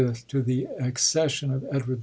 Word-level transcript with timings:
to 0.27 0.41
the 0.41 0.65
accession 0.81 1.51
of 1.51 1.63
Edward 1.71 1.97
IV. 1.99 1.99